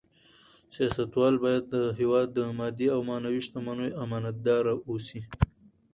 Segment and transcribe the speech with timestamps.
[0.73, 5.21] سیاستوال باید د هېواد د مادي او معنوي شتمنیو امانتدار اوسي.